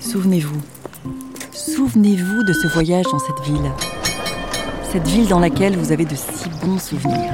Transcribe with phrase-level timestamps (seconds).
[0.00, 0.60] Souvenez-vous.
[1.52, 3.70] Souvenez-vous de ce voyage dans cette ville.
[4.90, 7.32] Cette ville dans laquelle vous avez de si bons souvenirs.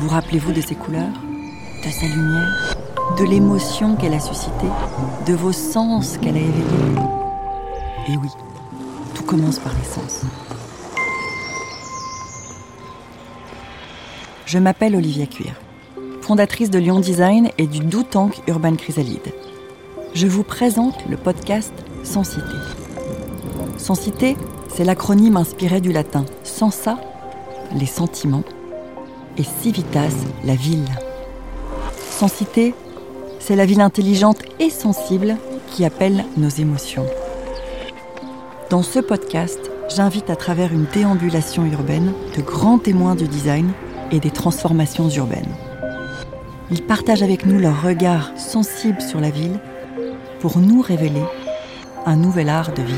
[0.00, 1.12] Vous rappelez-vous de ses couleurs,
[1.84, 2.76] de sa lumière,
[3.18, 4.70] de l'émotion qu'elle a suscitée,
[5.26, 7.02] de vos sens qu'elle a éveillés?
[8.08, 8.28] Et oui,
[9.14, 10.22] tout commence par les sens.
[14.46, 15.52] Je m'appelle Olivia Cuir,
[16.22, 19.32] fondatrice de Lyon Design et du Do Tank Urban Chrysalide.
[20.14, 21.72] Je vous présente le podcast.
[22.02, 22.24] Sans
[23.94, 24.36] Cité,
[24.74, 26.98] c'est l'acronyme inspiré du latin sensa,
[27.74, 28.44] les sentiments,
[29.36, 30.08] et civitas,
[30.44, 30.88] la ville.
[32.10, 32.74] Sans Cité,
[33.38, 35.36] c'est la ville intelligente et sensible
[35.70, 37.06] qui appelle nos émotions.
[38.70, 43.70] Dans ce podcast, j'invite à travers une déambulation urbaine de grands témoins du design
[44.10, 45.54] et des transformations urbaines.
[46.70, 49.58] Ils partagent avec nous leur regard sensible sur la ville
[50.40, 51.22] pour nous révéler
[52.06, 52.96] un nouvel art de ville.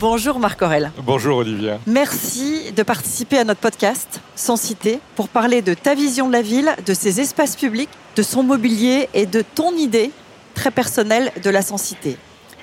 [0.00, 0.90] Bonjour Marc Aurel.
[1.02, 1.78] Bonjour Olivia.
[1.86, 6.42] Merci de participer à notre podcast Sans Cité pour parler de ta vision de la
[6.42, 10.10] ville, de ses espaces publics, de son mobilier et de ton idée
[10.54, 12.16] très personnelle de la cité.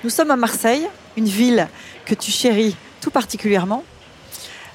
[0.04, 1.68] Nous sommes à Marseille, une ville
[2.04, 3.84] que tu chéris tout particulièrement.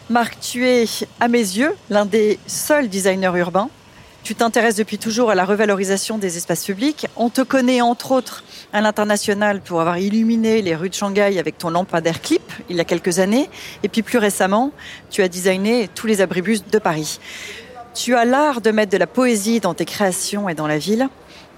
[0.10, 0.86] Marc, tu es,
[1.20, 3.70] à mes yeux, l'un des seuls designers urbains.
[4.28, 7.08] Tu t'intéresses depuis toujours à la revalorisation des espaces publics.
[7.16, 11.58] On te connaît entre autres à l'international pour avoir illuminé les rues de Shanghai avec
[11.58, 13.50] ton lampadaire clip il y a quelques années.
[13.84, 14.74] Et puis plus récemment,
[15.12, 17.22] tu as designé tous les abribus de Paris.
[17.94, 21.08] Tu as l'art de mettre de la poésie dans tes créations et dans la ville.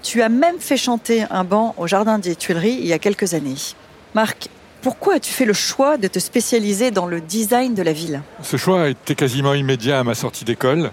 [0.04, 3.34] Tu as même fait chanter un banc au Jardin des Tuileries il y a quelques
[3.34, 3.56] années.
[4.14, 4.46] Marc,
[4.80, 8.22] pourquoi as-tu fait le choix de te spécialiser dans le design de la ville?
[8.44, 10.92] Ce choix a été quasiment immédiat à ma sortie d'école,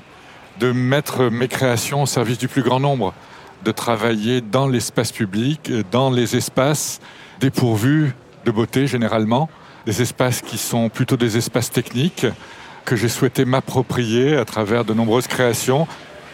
[0.60, 3.14] de mettre mes créations au service du plus grand nombre,
[3.64, 7.00] de travailler dans l'espace public, dans les espaces
[7.40, 8.14] dépourvus
[8.46, 9.50] de beauté généralement,
[9.86, 12.26] des espaces qui sont plutôt des espaces techniques
[12.86, 15.88] que j'ai souhaité m'approprier à travers de nombreuses créations,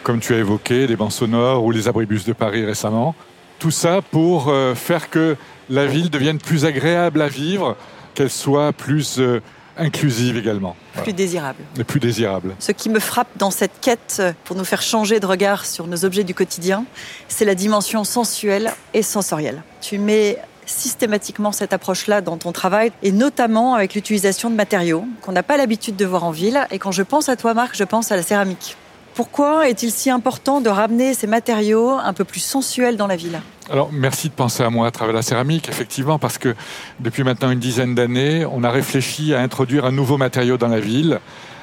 [0.03, 3.16] comme tu as évoqué, les bancs sonores ou les abribus de Paris récemment.
[3.57, 5.35] Tout ça pour euh, faire que
[5.69, 7.75] la ville devienne plus agréable à vivre,
[8.13, 9.41] qu'elle soit plus euh,
[9.78, 10.75] inclusive également.
[11.03, 11.63] Plus désirable.
[11.78, 12.56] Et plus désirable.
[12.59, 16.06] Ce qui me frappe dans cette quête pour nous faire changer de regard sur nos
[16.06, 16.85] objets du quotidien,
[17.28, 19.63] c'est la dimension sensuelle et sensorielle.
[19.81, 25.33] Tu mets systématiquement cette approche-là dans ton travail, et notamment avec l'utilisation de matériaux qu'on
[25.33, 26.67] n'a pas l'habitude de voir en ville.
[26.72, 28.78] Et quand je pense à toi, Marc, je pense à la céramique.
[29.16, 33.40] Pourquoi est-il si important de ramener ces matériaux un peu plus sensuels dans la ville
[33.72, 36.53] alors, merci de penser à moi à travers la céramique, effectivement, parce que
[37.00, 40.81] depuis maintenant une dizaine d'années, on a réfléchi à introduire un nouveau matériau dans la
[40.81, 41.22] ville,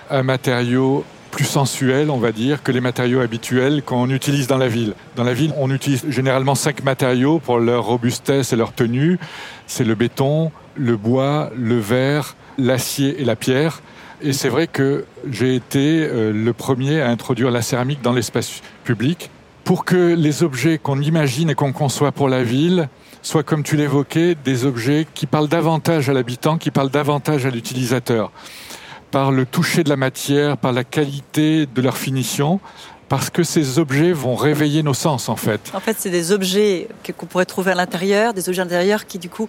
[0.09, 4.69] un matériau plus sensuel, on va dire, que les matériaux habituels qu'on utilise dans la
[4.69, 4.94] ville.
[5.17, 9.19] Dans la ville, on utilise généralement cinq matériaux pour leur robustesse et leur tenue.
[9.67, 13.82] C'est le béton, le bois, le verre, l'acier et la pierre.
[14.22, 18.60] Et c'est vrai que j'ai été euh, le premier à introduire la céramique dans l'espace
[18.84, 19.31] public
[19.64, 22.91] pour que les objets qu'on imagine et qu'on conçoit pour la ville
[23.22, 27.50] soient, comme tu l'évoquais, des objets qui parlent davantage à l'habitant, qui parlent davantage à
[27.50, 28.31] l'utilisateur,
[29.10, 32.60] par le toucher de la matière, par la qualité de leur finition,
[33.10, 35.60] parce que ces objets vont réveiller nos sens en fait.
[35.75, 36.87] En fait, c'est des objets
[37.19, 39.48] qu'on pourrait trouver à l'intérieur, des objets intérieurs qui du coup,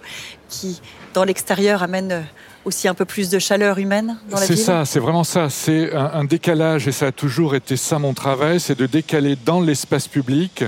[0.49, 0.81] qui
[1.13, 2.25] dans l'extérieur amènent
[2.65, 5.51] aussi un peu plus de chaleur humaine dans la ville C'est ça, c'est vraiment ça.
[5.51, 9.61] C'est un, décalage, et ça a toujours été ça mon travail, c'est de décaler dans
[9.61, 10.63] l'espace public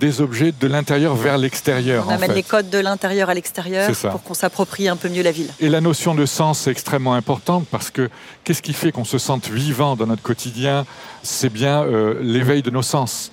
[0.00, 2.06] des objets de l'intérieur vers l'extérieur.
[2.08, 5.30] On amène les codes de l'intérieur à l'extérieur pour qu'on s'approprie un peu mieux la
[5.30, 5.50] ville.
[5.60, 8.08] Et la notion de sens est extrêmement importante parce que
[8.42, 10.86] qu'est-ce qui fait qu'on se sente vivant dans notre quotidien?
[11.22, 13.30] C'est bien euh, l'éveil de nos sens.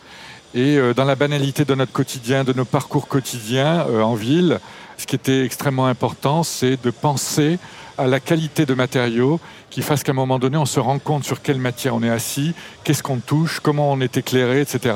[0.54, 4.60] Et euh, dans la banalité de notre quotidien, de nos parcours quotidiens euh, en ville,
[4.98, 7.60] ce qui était extrêmement important, c'est de penser
[7.98, 9.40] à la qualité de matériaux
[9.70, 12.10] qui fasse qu'à un moment donné, on se rend compte sur quelle matière on est
[12.10, 12.54] assis,
[12.84, 14.96] qu'est-ce qu'on touche, comment on est éclairé, etc.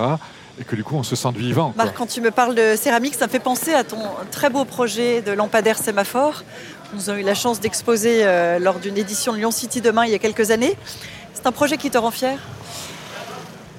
[0.60, 1.74] Et que du coup, on se sente vivant.
[1.76, 4.00] Marc, quand tu me parles de céramique, ça me fait penser à ton
[4.32, 6.44] très beau projet de lampadaire sémaphore.
[6.94, 10.12] Nous avons eu la chance d'exposer euh, lors d'une édition de Lyon City demain il
[10.12, 10.76] y a quelques années.
[11.34, 12.38] C'est un projet qui te rend fier?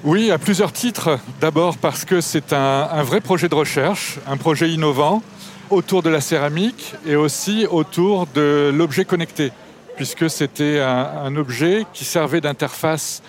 [0.03, 1.19] Oui, à plusieurs titres.
[1.39, 5.21] D'abord parce que c'est un, un, vrai projet de recherche, un projet innovant
[5.69, 9.51] autour de la céramique et aussi autour de l'objet connecté,
[9.95, 13.21] puisque c'était un, objet qui servait d'interface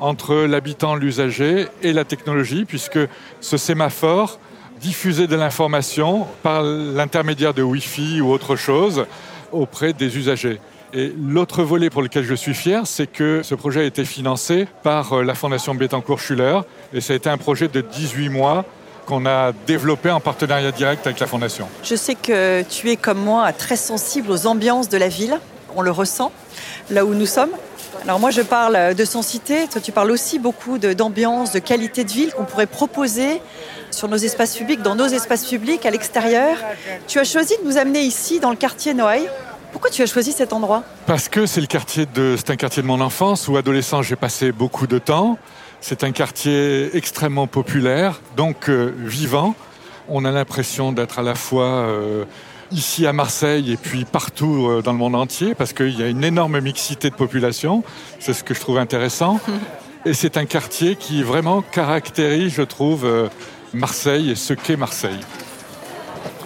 [0.00, 2.98] entre l'habitant, l'usager et la technologie, puisque
[3.40, 4.40] ce sémaphore
[4.80, 9.06] diffusait de l'information par l'intermédiaire de Wi-Fi ou autre chose
[9.52, 10.58] auprès des usagers.
[10.92, 14.66] Et l'autre volet pour lequel je suis fier, c'est que ce projet a été financé
[14.82, 16.62] par euh, la Fondation Bettencourt-Schuller.
[16.92, 18.64] Et ça a été un projet de 18 mois
[19.06, 21.68] qu'on a développé en partenariat direct avec la Fondation.
[21.84, 25.38] Je sais que tu es comme moi très sensible aux ambiances de la ville.
[25.76, 26.32] On le ressent
[26.90, 27.50] là où nous sommes.
[28.02, 32.10] Alors moi je parle de Sensité, toi tu parles aussi beaucoup d'ambiance, de, qualité de
[32.10, 33.40] ville qu'on pourrait proposer
[33.90, 36.56] sur nos espaces publics, dans nos espaces publics, à l'extérieur.
[37.06, 39.28] Tu as choisi de nous amener ici dans le quartier Noailles.
[39.72, 40.82] Pourquoi tu as choisi cet endroit?
[41.06, 44.16] Parce que c'est le quartier de, c'est un quartier de mon enfance où adolescent j'ai
[44.16, 45.38] passé beaucoup de temps.
[45.80, 49.54] C'est un quartier extrêmement populaire, donc euh, vivant.
[50.08, 52.24] On a l'impression d'être à la fois euh,
[52.72, 56.08] ici à Marseille et puis partout euh, dans le monde entier parce qu'il y a
[56.08, 57.82] une énorme mixité de population.
[58.18, 59.40] C'est ce que je trouve intéressant.
[60.06, 63.28] Et c'est un quartier qui vraiment caractérise, je trouve, euh,
[63.74, 65.20] Marseille et ce qu'est Marseille.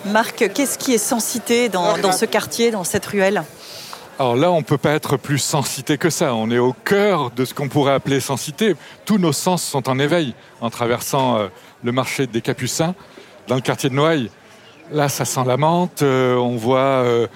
[0.07, 3.45] Marc, qu'est-ce qui est censité dans, dans ce quartier, dans cette ruelle?
[4.19, 6.35] Alors là, on ne peut pas être plus censité que ça.
[6.35, 8.77] On est au cœur de ce qu'on pourrait appeler censité.
[9.05, 11.49] Tous nos sens sont en éveil en traversant euh,
[11.83, 12.95] le marché des Capucins
[13.49, 14.31] dans le quartier de Noailles.
[14.93, 16.03] Là, ça sent la menthe.
[16.03, 17.27] Euh, on voit euh,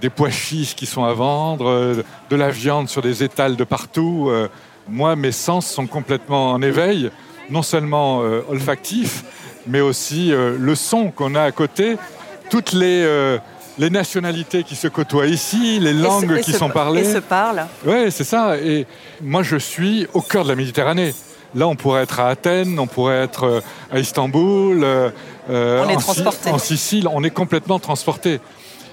[0.00, 3.64] des pois chiches qui sont à vendre, euh, de la viande sur des étals de
[3.64, 4.30] partout.
[4.88, 7.10] moi, mes sens sont complètement en éveil,
[7.50, 8.18] non seulement
[8.48, 9.24] olfactifs,
[9.66, 11.96] mais aussi le son qu'on a à côté,
[12.50, 13.38] toutes les
[13.78, 17.02] les nationalités qui se côtoient ici, les langues qui sont parlées.
[17.02, 17.66] Et se parlent.
[17.86, 18.56] Oui, c'est ça.
[18.56, 18.86] Et
[19.22, 21.14] moi, je suis au cœur de la Méditerranée.
[21.54, 23.62] Là, on pourrait être à Athènes, on pourrait être
[23.92, 24.84] à Istanbul,
[25.50, 26.50] euh, on est transporté.
[26.50, 28.40] En Sicile, on est complètement transporté.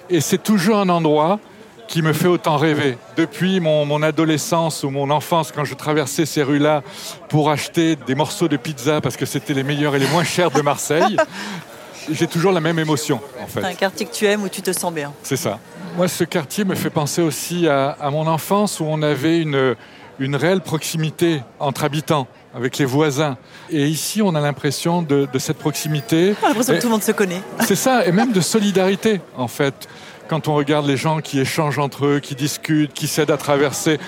[0.10, 1.40] Et c'est toujours un endroit
[1.88, 2.98] qui me fait autant rêver.
[3.16, 6.84] Depuis mon, adolescence ou mon enfance, quand je traversais ces rues-là
[7.30, 10.52] pour acheter des morceaux de pizza parce que c'était les meilleurs et les moins chers
[10.52, 11.18] de Marseille,
[12.12, 13.62] j'ai toujours la même émotion, en fait.
[13.62, 15.13] C'est un quartier que tu aimes où tu te sens bien.
[15.24, 15.60] C'est ça.
[15.96, 19.75] Moi, ce quartier me fait penser aussi à, à mon enfance où on avait une,
[20.19, 23.38] une réelle proximité entre habitants avec les voisins.
[23.69, 26.34] Et ici, on a l'impression de, cette proximité.
[26.42, 27.42] On a l'impression que tout le monde se connaît.
[27.62, 29.88] C'est ça, et même de solidarité, en fait.
[30.28, 34.00] Quand on regarde les gens qui échangent entre eux, qui discutent, qui s'aident à traverser.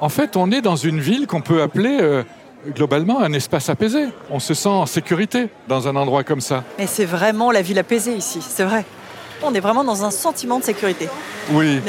[0.00, 2.22] En fait, on est dans une ville qu'on peut appeler euh,
[2.74, 4.06] globalement un espace apaisé.
[4.30, 6.64] On se sent en sécurité dans un endroit comme ça.
[6.78, 8.86] Et c'est vraiment la ville apaisée ici, c'est vrai.
[9.42, 11.08] On est vraiment dans un sentiment de sécurité.
[11.50, 11.80] Oui.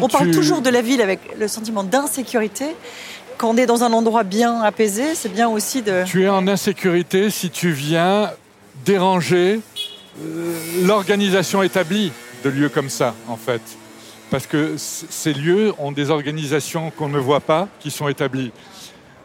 [0.00, 2.74] on parle toujours de la ville avec le sentiment d'insécurité
[3.40, 6.04] quand on est dans un endroit bien apaisé, c'est bien aussi de...
[6.04, 8.30] Tu es en insécurité si tu viens
[8.84, 9.62] déranger
[10.22, 10.54] euh,
[10.84, 12.12] l'organisation établie
[12.44, 13.62] de lieux comme ça, en fait.
[14.30, 18.52] Parce que ces lieux ont des organisations qu'on ne voit pas, qui sont établies.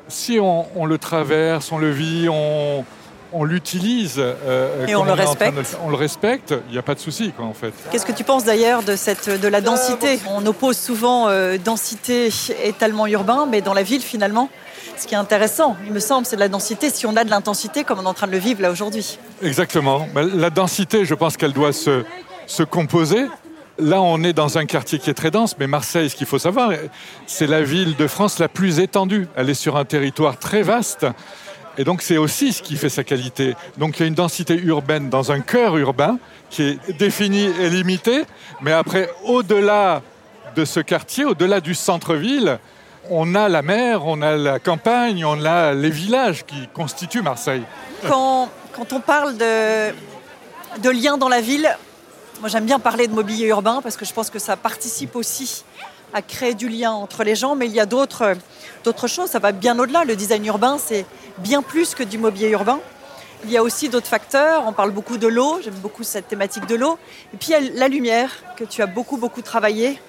[0.08, 2.86] Si on, on le traverse, on le vit, on,
[3.31, 5.77] on l'utilise euh, et on le respecte.
[5.83, 7.74] on le respecte, il n'y a pas de souci quoi en fait.
[7.92, 10.19] Qu'est-ce que tu penses d'ailleurs de cette de la densité?
[10.30, 12.30] On oppose souvent euh, densité
[12.63, 14.50] étalement urbain, mais dans la ville finalement,
[14.98, 17.30] ce qui est intéressant, il me semble, c'est de la densité si on a de
[17.30, 19.19] l'intensité comme on est en train de le vivre là aujourd'hui.
[19.42, 20.07] Exactement.
[20.16, 22.04] La densité, je pense qu'elle doit se,
[22.48, 23.28] se composer
[23.78, 26.39] Là, on est dans un quartier qui est très dense, mais Marseille, ce qu'il faut
[26.39, 26.71] savoir,
[27.28, 29.28] c'est la ville de France la plus étendue.
[29.36, 31.06] Elle est sur un territoire très vaste.
[31.77, 33.56] Et donc c'est aussi ce qui fait sa qualité.
[33.77, 36.18] Donc il y a une densité urbaine dans un cœur urbain
[36.50, 38.24] qui est défini et limité,
[38.62, 40.01] mais après, au-delà
[40.56, 42.60] de ce quartier, au-delà du centre-ville,
[43.10, 47.63] on a la mer, on a la campagne, on a les villages qui constituent Marseille.
[48.07, 49.92] Quand, quand on parle de,
[50.81, 51.69] de liens dans la ville,
[52.40, 55.66] moi j'aime bien parler de mobilier urbain parce que je pense que ça participe aussi
[56.14, 58.38] à créer du lien entre les gens, mais il y a d'autres
[59.07, 60.06] choses, ça va bien au-delà.
[60.06, 61.06] Le design urbain, c'est
[61.39, 62.80] bien plus que du mobilier urbain.
[63.44, 66.65] Il y a aussi d'autres facteurs, on parle beaucoup de l'eau, j'aime beaucoup cette thématique
[66.65, 66.97] de l'eau.
[67.33, 69.99] Et puis il y a la lumière, que tu as beaucoup, beaucoup travaillé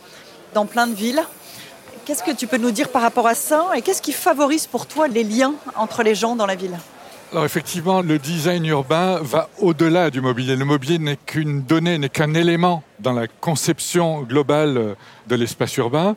[0.55, 1.23] dans plein de villes.
[2.05, 3.67] Qu'est-ce que tu peux nous dire par rapport à ça?
[3.77, 6.79] Et qu'est-ce qui favorise pour toi les liens entre les gens dans la ville?
[7.33, 10.55] Alors effectivement, le design urbain va au-delà du mobilier.
[10.55, 14.95] Le mobilier n'est qu'une donnée, n'est qu'un élément dans la conception globale
[15.27, 16.15] de l'espace urbain.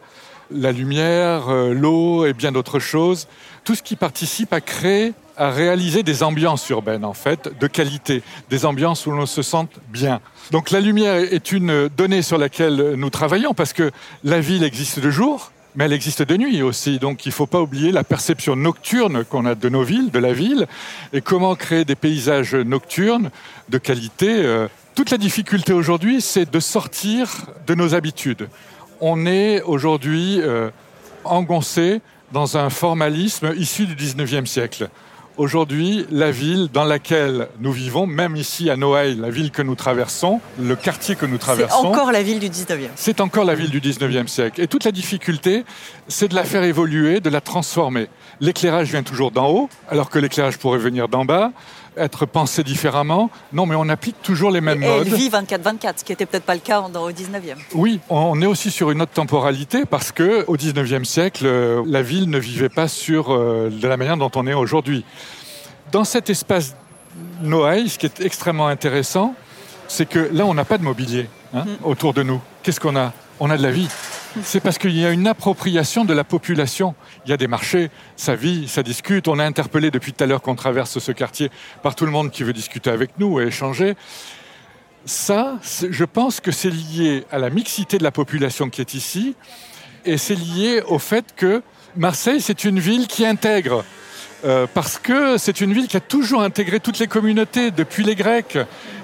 [0.52, 3.28] La lumière, euh, l'eau et bien d'autres choses,
[3.64, 8.24] tout ce qui participe à créer, à réaliser des ambiances urbaines en fait, de qualité,
[8.50, 10.22] des ambiances où l'on se sente bien.
[10.52, 13.92] Donc la lumière est une donnée sur laquelle nous travaillons parce que
[14.24, 17.00] la ville existe de jour, mais elle existe de nuit aussi.
[17.00, 20.20] Donc il ne faut pas oublier la perception nocturne qu'on a de nos villes, de
[20.20, 20.68] la ville,
[21.14, 23.30] et comment créer des paysages nocturnes
[23.70, 24.28] de qualité.
[24.30, 28.50] Euh, toute la difficulté aujourd'hui, c'est de sortir de nos habitudes.
[29.02, 30.70] On est aujourd'hui euh,
[31.24, 32.02] engoncé
[32.34, 34.90] dans un formalisme issu du 19e siècle.
[35.38, 39.76] Aujourd'hui, la ville dans laquelle nous vivons, même ici à Noailles, la ville que nous
[39.76, 41.82] traversons, le quartier que nous traversons...
[41.82, 42.90] C'est encore la ville du 19e.
[42.96, 44.60] C'est encore la ville du 19e siècle.
[44.60, 45.64] Et toute la difficulté,
[46.10, 48.10] c'est de la faire évoluer, de la transformer.
[48.42, 51.54] L'éclairage vient toujours d'en haut, alors que l'éclairage pourrait venir d'en bas
[52.00, 53.30] être pensé différemment.
[53.54, 55.08] Non, mais on applique toujours les mêmes et modes.
[55.08, 57.56] Elle vit 24-24, ce qui n'était peut-être pas le cas au 19e.
[57.74, 62.02] Oui, on est aussi sur une autre temporalité parce que au 19e siècle, euh, la
[62.02, 65.06] ville ne vivait pas sur euh, de la manière dont on est aujourd'hui.
[65.92, 66.76] Dans cet espace
[67.42, 69.34] Noailles, ce qui est extrêmement intéressant,
[69.88, 71.86] c'est que là, on n'a pas de mobilier hein, mm.
[71.86, 72.42] autour de nous.
[72.64, 73.14] Qu'est-ce qu'on a?
[73.40, 73.88] On a de la vie.
[74.44, 76.94] C'est parce qu'il y a une appropriation de la population.
[77.26, 79.28] Il y a des marchés, ça vit, ça discute.
[79.28, 81.50] On a interpellé depuis tout à l'heure qu'on traverse ce quartier
[81.82, 83.96] par tout le monde qui veut discuter avec nous et échanger.
[85.06, 85.58] Ça,
[85.90, 89.36] je pense que c'est lié à la mixité de la population qui est ici
[90.06, 91.64] et c'est lié au fait que
[91.96, 93.84] Marseille, c'est une ville qui intègre.
[94.46, 98.16] Euh, parce que c'est une ville qui a toujours intégré toutes les communautés depuis les
[98.16, 98.58] Grecs.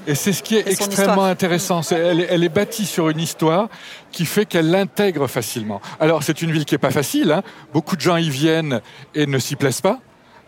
[0.08, 1.82] Et c'est ce qui est extrêmement intéressant.
[1.92, 3.70] elle, est bâtie sur une histoire
[4.12, 5.82] qui fait qu'elle l'intègre facilement.
[6.00, 7.32] Alors c'est une ville qui n'est pas facile.
[7.32, 7.44] Hein.
[7.74, 8.82] Beaucoup de gens y viennent
[9.14, 10.00] et ne s'y plaisent pas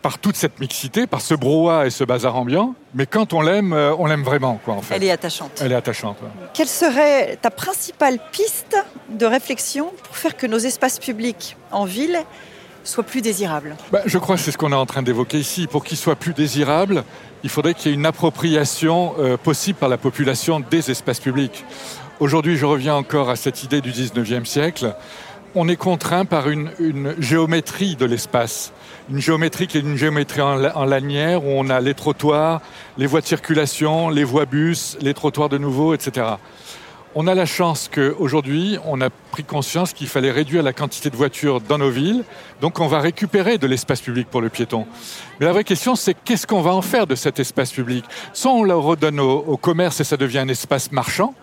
[0.01, 2.75] par toute cette mixité, par ce brouhaha et ce bazar ambiant.
[2.93, 4.95] Mais quand on l'aime, euh, on l'aime vraiment, quoi, en fait.
[4.95, 5.59] Elle est attachante.
[5.61, 6.17] Elle est attachante.
[6.53, 8.77] Quelle serait ta principale piste
[9.09, 12.19] de réflexion pour faire que nos espaces publics en ville
[12.83, 15.67] soit plus désirable bah, Je crois que c'est ce qu'on est en train d'évoquer ici.
[15.67, 17.03] Pour qu'il soit plus désirable,
[17.43, 21.65] il faudrait qu'il y ait une appropriation euh, possible par la population des espaces publics.
[22.19, 24.95] Aujourd'hui, je reviens encore à cette idée du 19e siècle.
[25.55, 26.71] On est contraint par une,
[27.19, 28.73] géométrie de l'espace.
[29.09, 32.61] Une géométrie qui est une géométrie en, en, lanière où on a les trottoirs,
[32.97, 36.25] les voies de circulation, les voies bus, les trottoirs de nouveau, etc.
[37.19, 41.15] On a la chance qu'aujourd'hui, on a pris conscience qu'il fallait réduire la quantité de
[41.15, 42.23] voitures dans nos villes.
[42.61, 44.85] Donc, on va récupérer de l'espace public pour le piéton.
[45.39, 48.05] Mais la vraie question, c'est qu'est-ce qu'on va en faire de cet espace public?
[48.33, 51.33] Soit on le redonne au, commerce et ça devient un espace marchand.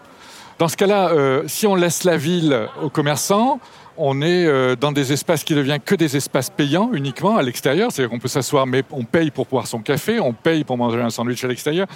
[0.60, 3.58] Dans ce cas-là, euh, si on laisse la ville aux commerçants,
[3.96, 7.90] on est euh, dans des espaces qui deviennent que des espaces payants uniquement à l'extérieur.
[7.90, 11.00] C'est-à-dire qu'on peut s'asseoir, mais on paye pour boire son café, on paye pour manger
[11.00, 11.88] un sandwich à l'extérieur.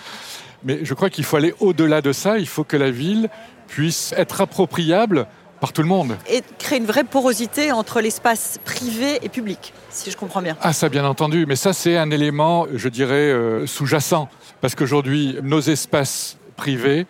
[0.65, 2.39] Mais je crois qu'il faut aller au-delà de ça.
[2.39, 3.29] Il faut que la ville
[3.69, 5.27] puisse être appropriable
[5.61, 6.17] par tout le monde.
[6.31, 10.57] Et créer une vraie porosité entre l'espace privé et public, si je comprends bien.
[10.61, 14.29] Ah ça bien entendu, mais ça c'est un élément, je dirais, euh, sous-jacent,
[14.61, 17.07] parce qu'aujourd'hui, nos espaces privés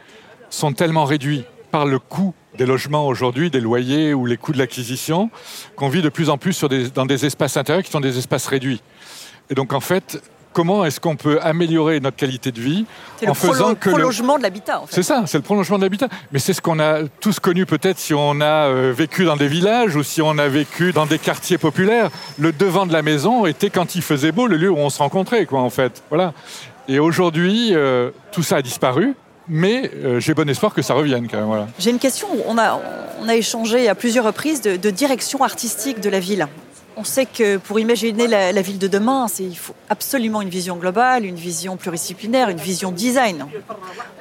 [0.50, 4.58] sont tellement réduits par le coût des logements aujourd'hui, des loyers ou les coûts de
[4.58, 5.30] l'acquisition,
[5.76, 8.18] qu'on vit de plus en plus sur des, dans des espaces intérieurs qui sont des
[8.18, 8.82] espaces réduits.
[9.50, 10.20] Et donc en fait,
[10.58, 12.84] comment est-ce qu'on peut améliorer notre qualité de vie
[13.24, 14.80] en faisant que prolongement de l'habitat.
[14.80, 14.96] En fait.
[14.96, 16.08] C'est ça, c'est le prolongement de l'habitat.
[16.32, 19.46] Mais c'est ce qu'on a tous connu peut-être si on a euh, vécu dans des
[19.46, 22.10] villages ou si on a vécu dans des quartiers populaires.
[22.40, 24.98] Le devant de la maison était quand il faisait beau le lieu où on se
[24.98, 26.02] rencontrait, quoi, en fait.
[26.08, 26.32] Voilà.
[26.88, 29.14] Et aujourd'hui, euh, tout ça a disparu.
[29.46, 31.46] Mais euh, j'ai bon espoir que ça revienne quand même.
[31.46, 31.68] Voilà.
[31.78, 32.26] J'ai une question.
[32.48, 32.80] On a,
[33.22, 36.48] on a échangé à plusieurs reprises de, de direction artistique de la ville.
[37.00, 41.24] On sait que pour imaginer la, ville de demain, il faut absolument une vision globale,
[41.24, 43.46] une vision pluridisciplinaire, une vision design.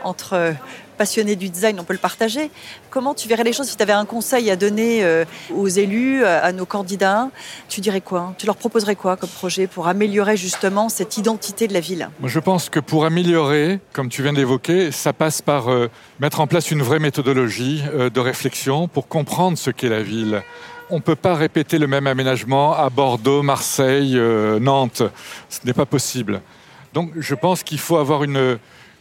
[0.04, 0.54] Entre
[0.98, 2.50] euh, passionnés du design, on peut le partager.
[2.90, 5.26] Comment tu verrais les choses si tu avais un conseil à donner euh,
[5.56, 7.30] aux élus, à nos candidats?
[7.70, 8.34] Tu dirais quoi?
[8.38, 12.10] Tu leur proposerais quoi comme projet pour améliorer justement cette identité de la ville?
[12.24, 15.90] Je pense que pour améliorer, comme tu viens d'évoquer, ça passe par euh,
[16.20, 20.42] mettre en place une vraie méthodologie de réflexion pour comprendre ce qu'est la ville
[20.90, 25.04] on ne peut pas répéter le même aménagement à Bordeaux, Marseille, euh, Nantes.
[25.50, 26.42] Ce n'est pas possible.
[26.94, 28.58] Donc je pense qu'il faut avoir une,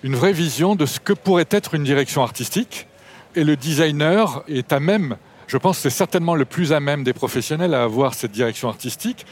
[0.07, 2.87] une vraie vision de ce que pourrait être une direction artistique.
[3.35, 5.17] Et le designer est à même,
[5.49, 9.27] je pense c'est certainement le plus à même des professionnels à avoir cette direction artistique,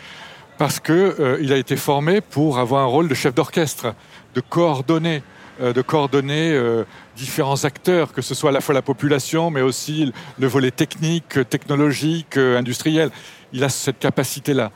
[0.59, 3.95] parce qu'il euh, a été formé pour avoir un rôle de chef d'orchestre,
[4.35, 5.23] de coordonner,
[5.61, 6.83] euh, de coordonner euh,
[7.15, 11.39] différents acteurs, que ce soit à la fois la population, mais aussi le volet technique,
[11.49, 13.11] technologique, industriel.
[13.53, 14.73] Il a cette capacité-là.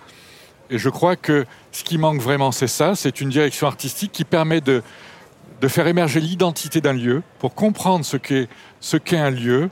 [0.70, 4.24] Et je crois que ce qui manque vraiment, c'est ça, c'est une direction artistique qui
[4.24, 4.82] permet de,
[5.60, 8.48] de faire émerger l'identité d'un lieu pour comprendre ce qu'est
[8.80, 9.70] ce qu'est un lieu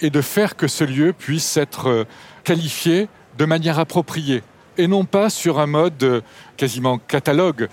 [0.00, 2.06] et de faire que ce lieu puisse être
[2.44, 4.42] qualifié de manière appropriée
[4.78, 6.22] et non pas sur un mode
[6.56, 7.68] quasiment catalogue,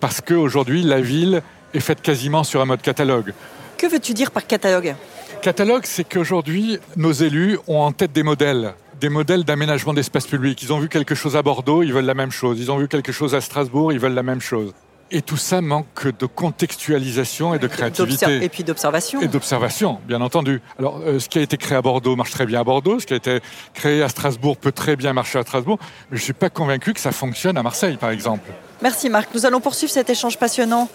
[0.00, 3.32] parce qu'aujourd'hui la ville est faite quasiment sur un mode catalogue.
[3.78, 4.94] Que veux-tu dire par catalogue?
[5.40, 10.62] Catalogue, c'est qu'aujourd'hui, nos élus ont en tête des modèles des modèles d'aménagement d'espace public.
[10.62, 12.60] Ils ont vu quelque chose à Bordeaux, ils veulent la même chose.
[12.60, 14.72] Ils ont vu quelque chose à Strasbourg, ils veulent la même chose.
[15.14, 18.42] Et tout ça manque de contextualisation et de créativité.
[18.42, 19.20] Et puis d'observation.
[19.20, 20.62] Et d'observation, bien entendu.
[20.78, 22.98] Alors, euh, ce qui a été créé à Bordeaux marche très bien à Bordeaux.
[22.98, 23.40] Ce qui a été
[23.74, 25.78] créé à Strasbourg peut très bien marcher à Strasbourg.
[26.10, 28.50] Mais je ne suis pas convaincu que ça fonctionne à Marseille, par exemple.
[28.80, 29.34] Merci Marc.
[29.34, 30.88] Nous allons poursuivre cet échange passionnant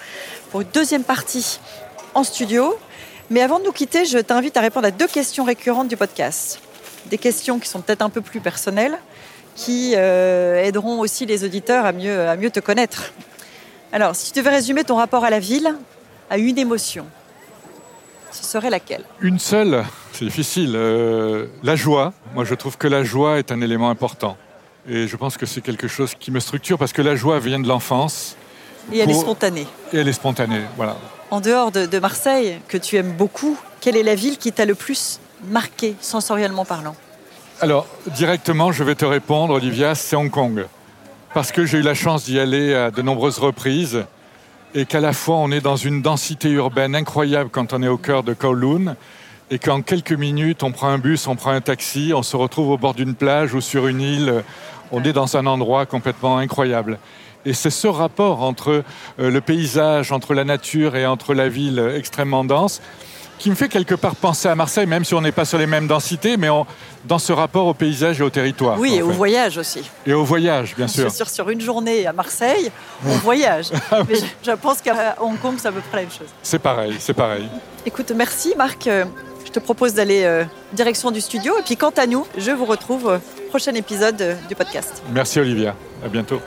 [0.50, 1.59] pour une deuxième partie
[2.15, 2.75] en studio.
[3.29, 6.59] Mais avant de nous quitter, je t'invite à répondre à deux questions récurrentes du podcast.
[7.05, 8.97] Des questions qui sont peut-être un peu plus personnelles,
[9.55, 13.13] qui euh, aideront aussi les auditeurs à mieux, à mieux te connaître.
[13.91, 15.74] Alors, si tu devais résumer ton rapport à la ville
[16.29, 17.06] à une émotion,
[18.32, 19.03] ce serait laquelle?
[19.22, 20.74] Une seule, c'est difficile.
[20.75, 22.13] Euh, la joie.
[22.36, 24.38] Moi, je trouve que la joie est un élément important.
[24.89, 27.60] Et je pense que c'est quelque chose qui me structure parce que la joie vient
[27.60, 28.36] de l'enfance.
[28.91, 29.67] Et elle est spontanée.
[29.94, 30.96] Et elle est spontanée, voilà.
[31.29, 34.65] En dehors de, de Marseille, que tu aimes beaucoup, quelle est la ville qui t'a
[34.65, 36.96] le plus marqué, sensoriellement parlant?
[37.60, 40.65] Alors, directement, je vais te répondre, Olivia, c'est Hong Kong.
[41.38, 44.06] Parce que j'ai eu la chance d'y aller à de nombreuses reprises
[44.74, 48.00] et qu'à la fois on est dans une densité urbaine incroyable quand on est au
[48.00, 48.96] cœur de Kowloon
[49.51, 52.72] et qu'en quelques minutes on prend un bus, on prend un taxi, on se retrouve
[52.72, 54.44] au bord d'une plage ou sur une île,
[54.91, 56.98] on est dans un endroit complètement incroyable.
[57.46, 58.84] Et c'est ce rapport entre
[59.20, 62.82] euh, le paysage, entre la nature et entre la ville extrêmement dense
[63.38, 65.67] qui me fait quelque part penser à Marseille, même si on n'est pas sur les
[65.67, 66.50] mêmes densités, mais
[67.06, 68.79] dans ce rapport au paysage et au territoire.
[68.79, 69.82] Oui, et au voyage aussi.
[70.06, 71.12] Et au voyage, bien sûr.
[71.12, 72.72] Sûr, sur une journée à Marseille,
[73.06, 73.67] on voyage.
[73.91, 76.27] Ah mais je, pense qu'à Hong Kong, c'est à peu près la même chose.
[76.41, 77.48] C'est pareil, c'est pareil.
[77.86, 78.89] Écoute, merci Marc.
[79.48, 81.58] Je te propose d'aller euh, direction du studio.
[81.58, 85.01] Et puis quant à nous, je vous retrouve au prochain épisode euh, du podcast.
[85.13, 85.74] Merci Olivia.
[86.03, 86.41] À bientôt.